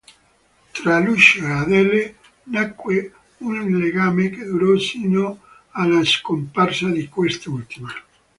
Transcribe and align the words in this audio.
Tra 0.75 0.97
Lucio 0.99 1.45
e 1.45 1.51
Adele 1.51 2.15
nacque 2.45 3.13
un 3.37 3.67
legame 3.77 4.31
che 4.31 4.43
durò 4.43 4.75
sino 4.79 5.41
alla 5.73 6.03
scomparsa 6.03 6.89
di 6.89 7.07
quest'ultima. 7.07 7.93